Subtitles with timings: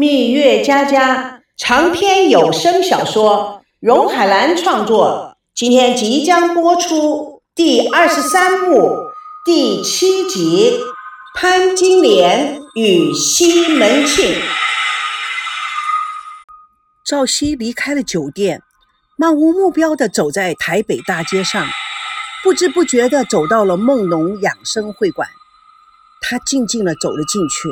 [0.00, 8.96] 蜜月佳佳长篇有声小说，荣海兰创作，今天即将播出第二十三幕
[9.44, 10.80] 第七集
[11.38, 14.24] 《潘金莲与西门庆》。
[17.06, 18.62] 赵熙离开了酒店，
[19.18, 21.66] 漫无目标地走在台北大街上，
[22.42, 25.28] 不知不觉地走到了梦龙养生会馆。
[26.22, 27.68] 他静静地走了进去。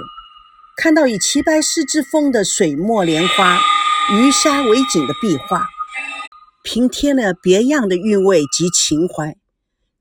[0.80, 3.58] 看到以齐白石之风的水墨莲花、
[4.12, 5.66] 鱼虾为景的壁画，
[6.62, 9.36] 平添了别样的韵味及情怀。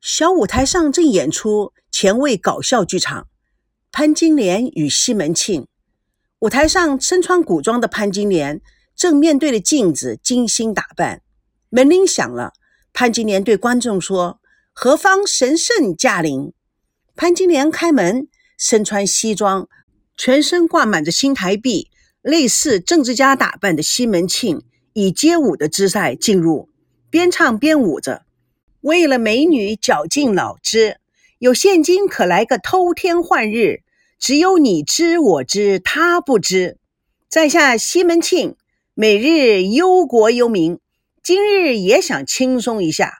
[0.02, 3.23] 小舞台上正演出前卫搞笑剧场
[3.91, 5.63] 《潘金莲与西门庆》。
[6.41, 8.62] 舞台上身穿古装的潘金莲
[8.95, 11.23] 正面对着镜子精心打扮。
[11.70, 12.53] 门铃响了，
[12.94, 14.39] 潘金莲对观众说
[14.73, 16.53] ：“何方神圣驾临？”
[17.17, 18.28] 潘金莲开门，
[18.59, 19.67] 身穿西装。
[20.17, 21.91] 全身挂满着新台币，
[22.23, 24.63] 类似政治家打扮的西门庆
[24.94, 26.69] 以街舞的姿态进入，
[27.11, 28.23] 边唱边舞着。
[28.81, 30.97] 为了美女绞尽脑汁，
[31.38, 33.83] 有现金可来个偷天换日，
[34.17, 36.77] 只有你知我知他不知。
[37.30, 38.55] 在下西门庆，
[38.95, 40.80] 每日忧国忧民，
[41.22, 43.20] 今日也想轻松一下，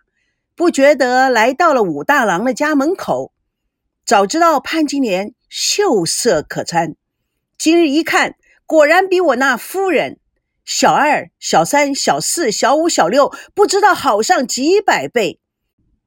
[0.55, 3.31] 不觉得来到了武大郎的家门口。
[4.03, 5.35] 早知道潘金莲。
[5.50, 6.95] 秀色可餐，
[7.58, 10.20] 今日一看，果然比我那夫人
[10.66, 15.40] 小二、小三、小四、小五、小六不知道好上几百倍。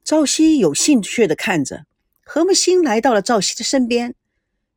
[0.05, 1.87] 赵熙有兴趣的看着，
[2.23, 4.15] 何木星来到了赵熙的身边。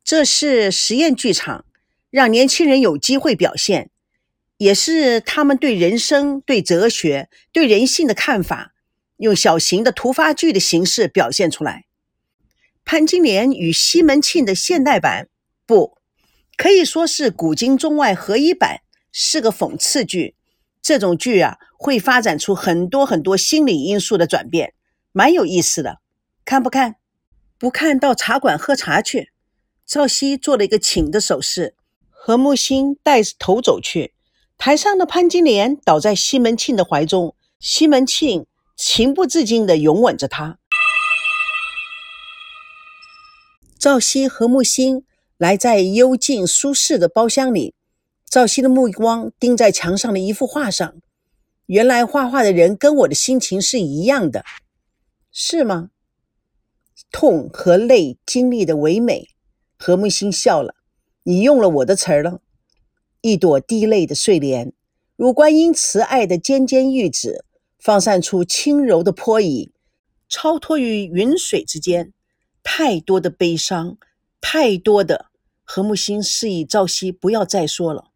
[0.02, 1.64] 这是实验剧场，
[2.10, 3.90] 让年轻人有机会表现，
[4.56, 8.72] 也是他们对人生、对哲学、对人性的看法，
[9.18, 11.84] 用小型的突发剧的形式表现出来。
[12.84, 15.28] 潘金莲与西门庆的现代版，
[15.64, 15.96] 不
[16.56, 20.34] 可以说是古今中外合一版，是个讽刺剧。
[20.82, 24.74] 这种剧啊，会发展出很多很多心理因素的转变，
[25.12, 26.00] 蛮有意思的。
[26.44, 26.96] 看不看？
[27.58, 29.30] 不看到茶馆喝茶去。
[29.86, 31.74] 赵熙做了一个请的手势，
[32.10, 34.12] 何木星带头走去。
[34.58, 38.46] 台上的潘金莲倒在西门庆的怀中，西门庆
[38.76, 40.58] 情不自禁地拥吻着她。
[43.84, 45.04] 赵熙和木星
[45.36, 47.74] 来在幽静舒适的包厢里，
[48.24, 50.94] 赵熙的目光盯在墙上的一幅画上。
[51.66, 54.42] 原来画画的人跟我的心情是一样的，
[55.30, 55.90] 是吗？
[57.12, 59.28] 痛和泪经历的唯美。
[59.76, 60.74] 何木星笑了
[61.24, 62.40] ：“你用了我的词儿了。”
[63.20, 64.72] 一朵滴泪的睡莲，
[65.14, 67.44] 如观音慈爱的尖尖玉指，
[67.78, 69.70] 放散出轻柔的波影，
[70.26, 72.14] 超脱于云水之间。
[72.64, 73.96] 太多的悲伤，
[74.40, 75.30] 太多的
[75.62, 78.10] 何木星示意赵熙不要再说了，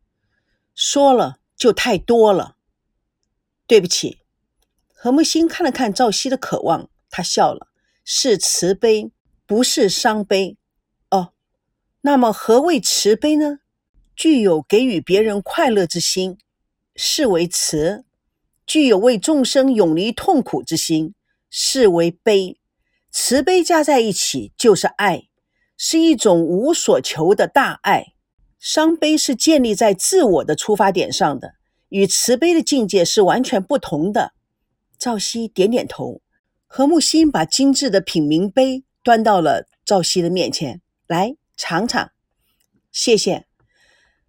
[0.74, 2.56] 说了就太多了。
[3.68, 4.18] 对不起，
[4.92, 7.68] 何木星看了看赵熙的渴望，他笑了，
[8.02, 9.12] 是慈悲，
[9.46, 10.56] 不是伤悲。
[11.10, 11.34] 哦，
[12.00, 13.60] 那么何谓慈悲呢？
[14.16, 16.38] 具有给予别人快乐之心，
[16.96, 18.04] 是为慈；
[18.66, 21.14] 具有为众生永离痛苦之心，
[21.50, 22.58] 是为悲。
[23.20, 25.24] 慈悲加在一起就是爱，
[25.76, 28.14] 是一种无所求的大爱。
[28.60, 31.54] 伤悲是建立在自我的出发点上的，
[31.88, 34.34] 与慈悲的境界是完全不同的。
[35.00, 36.22] 赵熙点点头，
[36.68, 42.12] 何木心把精致的品茗杯端到了赵熙的面前，来尝尝。
[42.92, 43.46] 谢谢。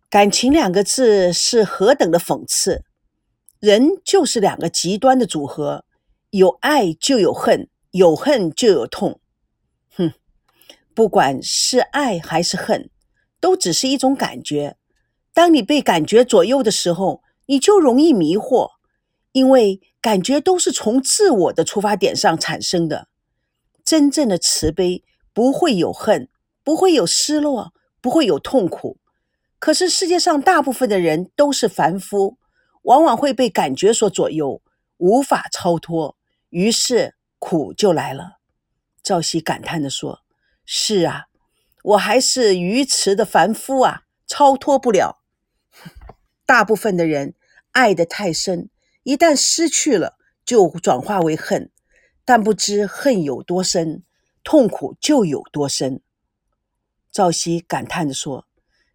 [0.09, 2.83] 感情两个字是何等的讽刺！
[3.59, 5.85] 人就是两个极端的组合，
[6.31, 7.69] 有爱就有恨。
[7.91, 9.19] 有恨就有痛，
[9.95, 10.13] 哼，
[10.93, 12.91] 不管是爱还是恨，
[13.39, 14.77] 都只是一种感觉。
[15.33, 18.73] 当你被感觉左右的时候，你就容易迷惑，
[19.31, 23.07] 因为感觉都是从自我的出发点上产生的。
[23.83, 26.29] 真正的慈悲不会有恨，
[26.63, 28.99] 不会有失落，不会有痛苦。
[29.57, 32.37] 可是世界上大部分的人都是凡夫，
[32.83, 34.61] 往往会被感觉所左右，
[34.97, 36.15] 无法超脱，
[36.49, 37.15] 于是。
[37.39, 38.39] 苦就来了，
[39.01, 40.21] 赵熙感叹地说
[40.65, 41.27] ：“是啊，
[41.83, 45.23] 我还是愚痴的凡夫啊，超脱不了。
[46.45, 47.35] 大部分的人
[47.71, 48.69] 爱得太深，
[49.03, 51.71] 一旦失去了，就转化为恨，
[52.25, 54.03] 但不知恨有多深，
[54.43, 56.01] 痛苦就有多深。”
[57.11, 58.47] 赵熙感叹地说：“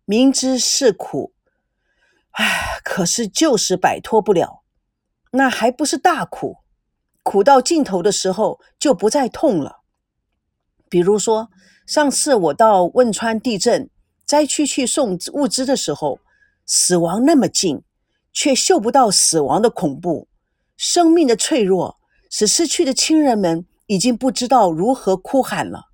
[0.05, 1.33] 明知是苦，
[2.33, 4.63] 唉，可是就是摆脱不了，
[5.33, 6.59] 那还不是大苦？”
[7.25, 9.81] 苦到尽头的时候就不再痛了。
[10.89, 11.51] 比如说，
[11.87, 13.91] 上次我到汶川地震
[14.25, 16.21] 灾区去送物资的时候，
[16.65, 17.83] 死亡那么近，
[18.33, 20.29] 却嗅不到死亡的恐怖，
[20.77, 21.99] 生命的脆弱
[22.31, 25.87] 使失去的亲人们已经不知道如何哭喊了。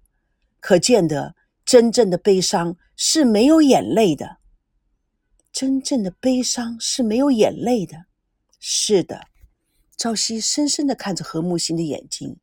[0.61, 1.35] 可见得，
[1.65, 4.37] 真正的悲伤是没有眼泪的。
[5.53, 8.05] 真正的悲伤是没有眼泪的。
[8.59, 9.23] 是的，
[10.01, 12.39] 朝夕深深的看着何木心的眼睛，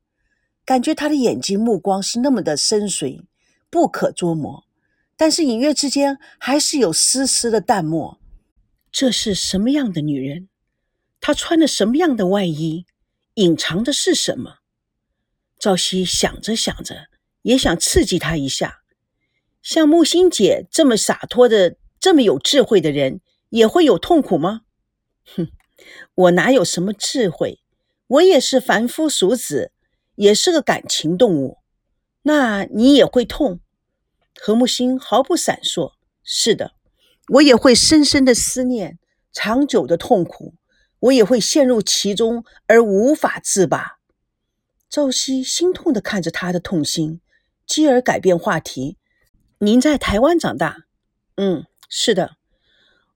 [0.63, 3.23] 感觉他的眼睛目光是那么的深邃，
[3.71, 4.63] 不可捉摸。
[5.15, 8.21] 但是隐约之间还是有丝丝的淡漠。
[8.91, 10.49] 这是什么样的女人？
[11.19, 12.85] 她穿着什么样的外衣？
[13.33, 14.57] 隐藏的是什么？
[15.57, 17.07] 朝夕想着想着，
[17.41, 18.83] 也想刺激她一下。
[19.63, 23.19] 像木心姐这么洒脱的、这么有智慧的人，
[23.49, 24.61] 也会有痛苦吗？
[25.35, 25.49] 哼，
[26.15, 27.59] 我哪有什么智慧？
[28.07, 29.71] 我也是凡夫俗子，
[30.15, 31.57] 也是个感情动物。
[32.23, 33.59] 那你也会痛？
[34.39, 35.93] 何木星毫不闪烁
[36.23, 36.73] ：“是的，
[37.33, 38.99] 我也会深深的思念，
[39.33, 40.53] 长久的痛苦，
[40.99, 43.97] 我也会陷入其中而无法自拔。”
[44.89, 47.19] 赵熙心痛的看着他的痛心，
[47.65, 48.97] 继而改变话题
[49.59, 50.85] ：“您在台湾长大
[51.35, 52.37] ？”“嗯，是的，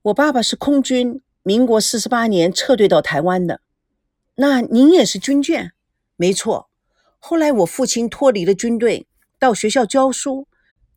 [0.02, 3.62] 我爸爸是空军，民国四十八年撤退到台湾的。
[4.36, 5.72] 那您也是军眷
[6.16, 6.70] ？”“没错。
[7.20, 9.08] 后来我父亲脱离了军队，
[9.40, 10.48] 到学校教书。”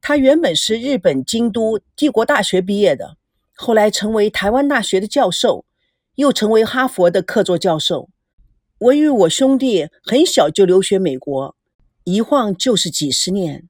[0.06, 3.16] 他原本是日本京都帝国大学毕业的，
[3.54, 5.64] 后来成为台湾大学的教授，
[6.16, 8.10] 又成为哈佛的客座教授。
[8.78, 11.56] 我与我兄弟很小就留学美国，
[12.04, 13.66] 一晃就是几十年。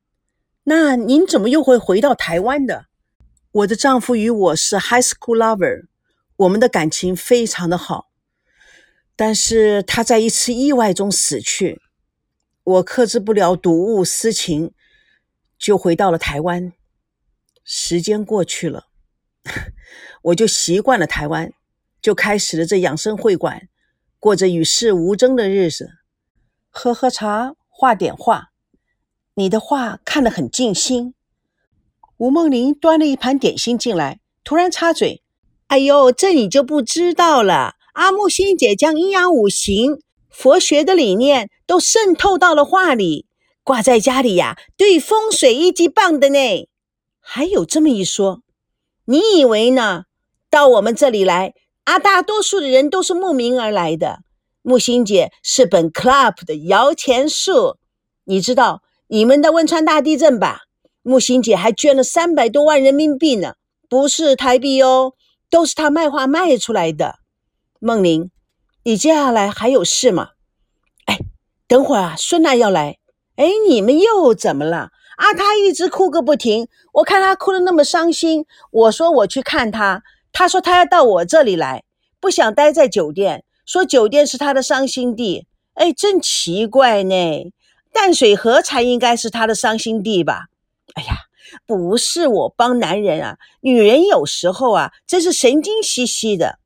[0.64, 2.86] 那您怎么又会回到台湾的？
[3.52, 5.84] 我的丈夫与我是 high school lover，
[6.36, 8.10] 我们的感情非常的好，
[9.14, 11.80] 但是他在一次意外中死去，
[12.62, 14.72] 我克制不了睹物思情。
[15.56, 16.74] 就回到了台湾，
[17.62, 18.88] 时间过去了，
[20.20, 21.54] 我就习惯了台湾，
[22.02, 23.68] 就开始了这养生会馆，
[24.18, 25.92] 过着与世无争的日子，
[26.68, 28.50] 喝喝茶，画点画。
[29.34, 31.14] 你的画看得很尽心。
[32.18, 35.22] 吴梦玲端了一盘点心进来，突然插嘴
[35.74, 37.74] ：“哎呦，这你就不知道了。
[37.94, 39.98] 阿木心姐将阴阳五行、
[40.30, 43.26] 佛学的理念都渗透到了画里。”
[43.64, 46.38] 挂在家里呀，对风水一级棒的呢。
[47.18, 48.42] 还有这么一说，
[49.06, 50.04] 你以为呢？
[50.48, 54.20] 到我们这里来，啊，大多数的人都是慕名而来的。
[54.62, 57.78] 木心姐是本 club 的摇钱树，
[58.26, 60.60] 你知道你们的汶川大地震吧？
[61.02, 63.54] 木心姐还捐了三百多万人民币呢，
[63.88, 65.14] 不是台币哦，
[65.50, 67.18] 都是他卖画卖出来的。
[67.78, 68.30] 梦玲，
[68.82, 70.30] 你接下来还有事吗？
[71.06, 71.18] 哎，
[71.68, 72.98] 等会儿啊，孙娜要来。
[73.36, 74.90] 哎，你们又怎么了？
[75.16, 76.68] 啊，他一直哭个不停。
[76.94, 80.02] 我看他哭得那么伤心，我说我去看他，
[80.32, 81.84] 他说他要到我这里来，
[82.20, 85.46] 不想待在酒店，说酒店是他的伤心地。
[85.74, 87.52] 哎，真奇怪呢。
[87.92, 90.46] 淡水河才应该是他的伤心地吧？
[90.94, 91.14] 哎呀，
[91.66, 96.58] 不是我帮男人啊，女人有时候啊，真是神经兮兮的。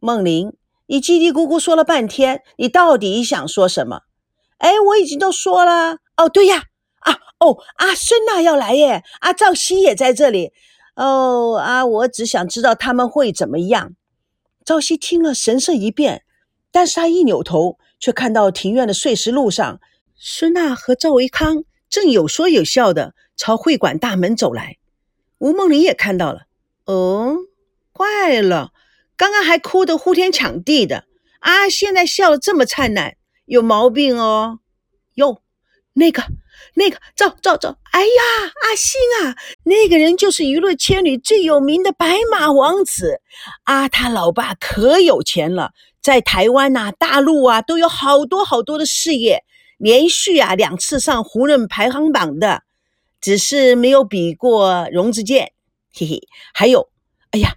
[0.00, 0.52] 梦玲，
[0.86, 4.02] 你叽叽咕咕说了半天，你到底想说什么？
[4.58, 6.64] 哎，我已经都说了哦，对呀，
[7.00, 10.52] 啊哦，阿孙娜要来耶，阿赵熙也在这里
[10.96, 13.94] 哦，啊，我只想知道他们会怎么样。
[14.64, 16.24] 赵熙听了，神色一变，
[16.70, 19.80] 但是他一扭头，却看到庭院的碎石路上，
[20.16, 24.76] 孙娜和赵维康正有说有笑的朝会馆大门走来。
[25.38, 26.42] 吴梦玲也看到了，
[26.84, 27.36] 哦，
[27.92, 28.72] 怪了，
[29.16, 31.04] 刚刚还哭得呼天抢地的，
[31.40, 33.16] 啊，现在笑得这么灿烂。
[33.44, 34.58] 有毛病哦，
[35.14, 35.40] 哟，
[35.94, 36.22] 那个，
[36.74, 43.20] 那个，赵赵赵，哎呀，阿星啊，那个人就是娱乐圈里最有名的白马王子
[43.64, 45.70] 啊，他老爸可有钱了，
[46.02, 49.44] 在台湾呐、大陆啊都有好多好多的事业，
[49.78, 52.62] 连续啊两次上胡润排行榜的，
[53.20, 55.52] 只是没有比过荣子健，
[55.94, 56.20] 嘿嘿，
[56.52, 56.90] 还有，
[57.30, 57.54] 哎呀，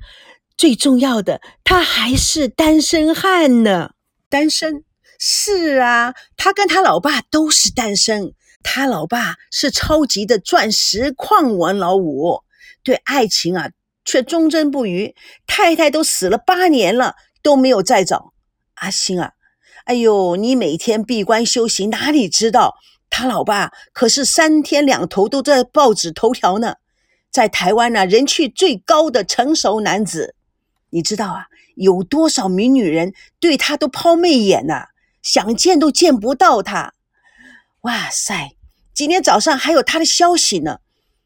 [0.56, 3.92] 最重要的，他还是单身汉呢，
[4.30, 4.86] 单身。
[5.24, 8.34] 是啊，他跟他老爸都是单身。
[8.63, 12.42] 他老爸是超级的钻石矿王老五，
[12.82, 13.70] 对爱情啊
[14.04, 15.16] 却忠贞不渝。
[15.46, 18.34] 太太都死了八年了，都没有再找。
[18.75, 19.34] 阿星啊，
[19.86, 22.76] 哎呦，你每天闭关修行，哪里知道
[23.10, 26.76] 他老爸可是三天两头都在报纸头条呢，
[27.32, 30.36] 在台湾呢人气最高的成熟男子。
[30.92, 31.46] 你知道啊，
[31.76, 34.88] 有多少名女人对他都抛媚眼呐？
[35.22, 36.94] 想见都见不到他，
[37.82, 38.52] 哇塞！
[38.94, 40.80] 今天早上还有他的消息呢，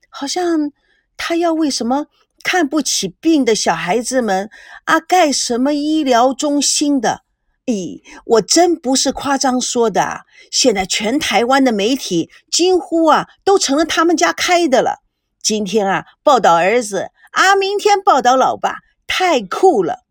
[0.09, 0.71] 好像
[1.17, 2.05] 他要为什么
[2.43, 4.49] 看不起病的小孩子们
[4.85, 7.24] 啊，盖什么医疗中心的？
[7.65, 10.25] 咦，我真不是夸张说的！
[10.51, 14.99] 现在全台湾的媒体几乎啊都成了他们家开的了。
[15.41, 20.03] 今天啊报道儿子啊，明天报道老爸，太酷了！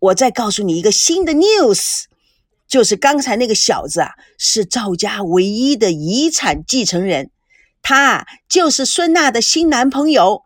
[0.00, 2.04] 我再告诉你一个新的 news，
[2.66, 7.30] 就是刚才那个小子啊，是赵家唯一的遗产继承人，
[7.82, 10.42] 他啊就是孙娜的新男朋友。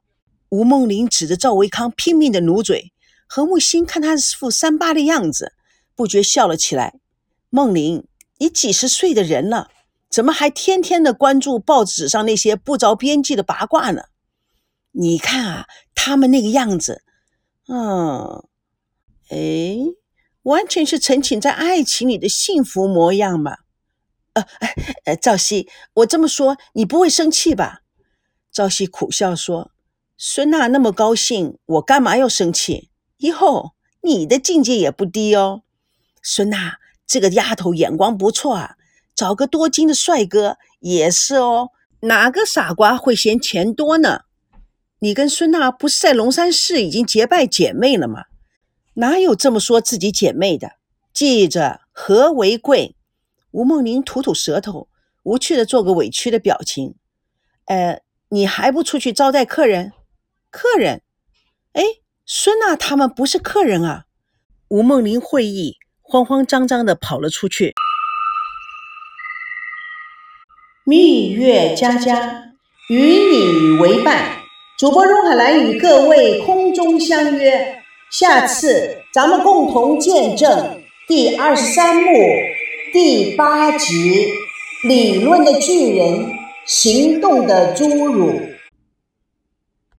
[0.50, 2.92] 吴梦玲指着赵维康拼命的努嘴，
[3.26, 5.52] 何木心看他是副三八的样子。
[5.94, 7.00] 不觉笑了起来。
[7.50, 8.06] 梦玲，
[8.38, 9.70] 你几十岁的人了，
[10.10, 14.02] 怎么还天天的关注报纸上那些不着边际的八卦呢？
[14.92, 17.02] 你看啊，他们那个样子，
[17.68, 18.44] 嗯，
[19.28, 19.76] 哎，
[20.42, 23.56] 完全是沉浸在爱情里的幸福模样嘛。
[24.34, 24.44] 呃，
[25.06, 27.80] 呃，赵熙，我这么说你不会生气吧？
[28.52, 29.72] 赵熙苦笑说
[30.16, 32.90] ：“孙娜那么高兴，我干嘛要生气？
[33.16, 35.62] 以后你的境界也不低哦。”
[36.24, 38.76] 孙娜，这个丫头眼光不错啊，
[39.14, 41.68] 找个多金的帅哥也是哦。
[42.00, 44.22] 哪个傻瓜会嫌钱多呢？
[45.00, 48.24] 你跟孙娜不是在龙山市已经结拜姐妹了吗？
[48.94, 50.72] 哪有这么说自己姐妹的？
[51.12, 52.96] 记着，和为贵。
[53.50, 54.88] 吴梦玲吐吐舌头，
[55.22, 56.94] 无趣的做个委屈的表情。
[57.66, 58.00] 呃，
[58.30, 59.92] 你还不出去招待客人？
[60.50, 61.02] 客人？
[61.72, 61.82] 哎，
[62.24, 64.06] 孙娜他们不是客人啊。
[64.68, 65.76] 吴梦玲会意。
[66.06, 67.72] 慌慌张张的跑了出去。
[70.84, 72.52] 蜜月佳佳
[72.90, 74.36] 与你为伴，
[74.78, 82.12] 主播荣海兰与各位空中相约，下次咱们共同见证第二十三幕
[82.92, 84.28] 第八集：
[84.86, 86.30] 理论的巨人，
[86.66, 88.53] 行动的侏儒。